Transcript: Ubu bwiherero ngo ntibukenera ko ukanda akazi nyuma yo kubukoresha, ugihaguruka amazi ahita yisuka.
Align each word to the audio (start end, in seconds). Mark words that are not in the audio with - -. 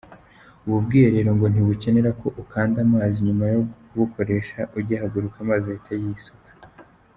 Ubu 0.65 0.77
bwiherero 0.85 1.29
ngo 1.35 1.45
ntibukenera 1.49 2.11
ko 2.21 2.27
ukanda 2.41 2.77
akazi 2.85 3.19
nyuma 3.27 3.45
yo 3.53 3.59
kubukoresha, 3.87 4.59
ugihaguruka 4.77 5.37
amazi 5.43 5.65
ahita 5.69 5.93
yisuka. 6.03 6.49